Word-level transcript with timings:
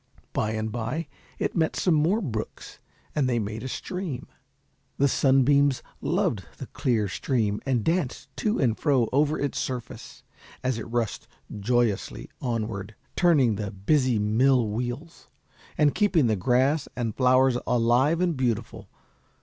By 0.33 0.53
and 0.53 0.71
by 0.71 1.07
it 1.37 1.55
met 1.55 1.75
some 1.75 1.93
more 1.93 2.21
brooks 2.21 2.79
and 3.13 3.29
they 3.29 3.37
made 3.37 3.61
a 3.61 3.67
stream. 3.67 4.25
The 4.97 5.07
sunbeams 5.07 5.83
loved 6.01 6.43
the 6.57 6.65
clear 6.65 7.07
stream 7.07 7.61
and 7.67 7.83
danced 7.83 8.35
to 8.37 8.57
and 8.59 8.75
fro 8.75 9.09
over 9.13 9.37
its 9.37 9.59
surface, 9.59 10.23
as 10.63 10.79
it 10.79 10.87
rushed 10.89 11.27
joyously 11.55 12.31
onward, 12.41 12.95
turning 13.15 13.57
the 13.57 13.69
busy 13.69 14.17
mill 14.17 14.67
wheels, 14.69 15.27
and 15.77 15.93
keeping 15.93 16.25
the 16.25 16.35
grass 16.35 16.87
and 16.95 17.15
flowers 17.15 17.59
alive 17.67 18.21
and 18.21 18.35
beautiful. 18.35 18.89